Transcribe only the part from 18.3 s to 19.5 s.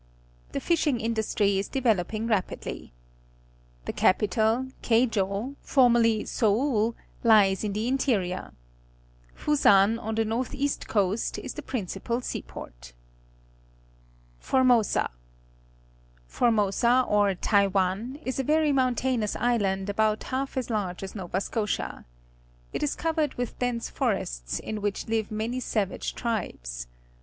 a very mountainous